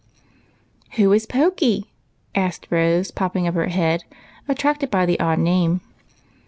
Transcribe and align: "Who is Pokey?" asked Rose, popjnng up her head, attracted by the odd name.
"Who 0.95 1.11
is 1.13 1.27
Pokey?" 1.27 1.91
asked 2.33 2.65
Rose, 2.71 3.11
popjnng 3.11 3.47
up 3.47 3.53
her 3.53 3.67
head, 3.67 4.03
attracted 4.47 4.89
by 4.89 5.05
the 5.05 5.19
odd 5.19 5.37
name. 5.37 5.81